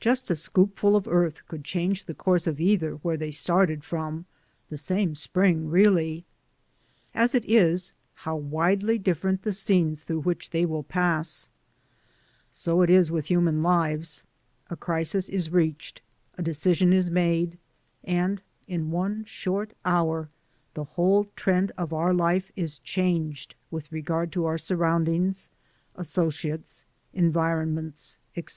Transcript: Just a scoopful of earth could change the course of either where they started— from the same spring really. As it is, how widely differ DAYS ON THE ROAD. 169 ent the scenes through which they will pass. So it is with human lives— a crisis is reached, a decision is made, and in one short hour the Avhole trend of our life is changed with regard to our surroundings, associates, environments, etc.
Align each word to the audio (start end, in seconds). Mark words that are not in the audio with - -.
Just 0.00 0.32
a 0.32 0.34
scoopful 0.34 0.96
of 0.96 1.06
earth 1.06 1.46
could 1.46 1.62
change 1.62 2.06
the 2.06 2.12
course 2.14 2.48
of 2.48 2.60
either 2.60 2.94
where 2.94 3.16
they 3.16 3.30
started— 3.30 3.84
from 3.84 4.24
the 4.68 4.76
same 4.76 5.14
spring 5.14 5.70
really. 5.70 6.24
As 7.14 7.36
it 7.36 7.44
is, 7.48 7.92
how 8.26 8.34
widely 8.34 8.98
differ 8.98 9.30
DAYS 9.30 9.38
ON 9.38 9.38
THE 9.42 9.44
ROAD. 9.44 9.46
169 9.76 9.86
ent 9.86 9.92
the 9.94 9.94
scenes 9.94 10.04
through 10.04 10.20
which 10.22 10.50
they 10.50 10.66
will 10.66 10.82
pass. 10.82 11.48
So 12.50 12.82
it 12.82 12.90
is 12.90 13.12
with 13.12 13.26
human 13.30 13.62
lives— 13.62 14.24
a 14.70 14.74
crisis 14.76 15.28
is 15.28 15.50
reached, 15.50 16.02
a 16.36 16.42
decision 16.42 16.92
is 16.92 17.08
made, 17.08 17.56
and 18.02 18.42
in 18.66 18.90
one 18.90 19.22
short 19.24 19.72
hour 19.84 20.28
the 20.74 20.84
Avhole 20.84 21.28
trend 21.36 21.70
of 21.78 21.92
our 21.92 22.12
life 22.12 22.50
is 22.56 22.80
changed 22.80 23.54
with 23.70 23.92
regard 23.92 24.32
to 24.32 24.46
our 24.46 24.58
surroundings, 24.58 25.48
associates, 25.96 26.84
environments, 27.12 28.18
etc. 28.34 28.52